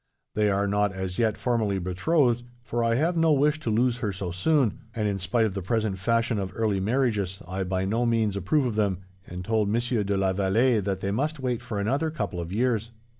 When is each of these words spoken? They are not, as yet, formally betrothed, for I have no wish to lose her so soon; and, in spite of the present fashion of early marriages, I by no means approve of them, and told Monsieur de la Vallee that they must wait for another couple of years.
They 0.33 0.49
are 0.49 0.65
not, 0.65 0.91
as 0.93 1.19
yet, 1.19 1.37
formally 1.37 1.77
betrothed, 1.77 2.41
for 2.63 2.83
I 2.83 2.95
have 2.95 3.15
no 3.15 3.33
wish 3.33 3.59
to 3.59 3.69
lose 3.69 3.97
her 3.97 4.11
so 4.11 4.31
soon; 4.31 4.79
and, 4.95 5.07
in 5.07 5.19
spite 5.19 5.45
of 5.45 5.53
the 5.53 5.61
present 5.61 5.99
fashion 5.99 6.39
of 6.39 6.51
early 6.55 6.79
marriages, 6.79 7.39
I 7.47 7.63
by 7.65 7.85
no 7.85 8.07
means 8.07 8.35
approve 8.35 8.65
of 8.65 8.73
them, 8.75 9.01
and 9.27 9.45
told 9.45 9.69
Monsieur 9.69 10.03
de 10.03 10.17
la 10.17 10.33
Vallee 10.33 10.79
that 10.79 11.01
they 11.01 11.11
must 11.11 11.39
wait 11.39 11.61
for 11.61 11.79
another 11.79 12.09
couple 12.09 12.39
of 12.39 12.51
years. 12.51 12.89